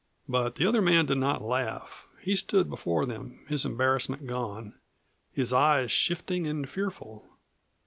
But 0.27 0.55
the 0.55 0.65
other 0.65 0.81
man 0.81 1.05
did 1.05 1.19
not 1.19 1.43
laugh. 1.43 2.07
He 2.19 2.35
stood 2.35 2.71
before 2.71 3.05
them, 3.05 3.37
his 3.47 3.65
embarrassment 3.65 4.25
gone, 4.25 4.73
his 5.31 5.53
eyes 5.53 5.91
shifting 5.91 6.47
and 6.47 6.67
fearful. 6.67 7.27